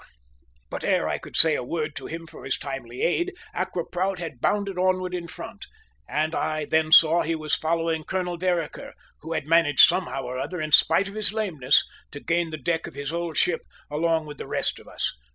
[0.71, 4.17] But ere I could say a word to him for his timely aid, Accra Prout
[4.17, 5.65] had bounded onward in front,
[6.09, 10.59] and I then saw he was following Colonel Vereker, who had managed somehow or other,
[10.59, 13.61] in spite of his lameness, to gain the deck of his old ship
[13.91, 15.15] along with the rest of us.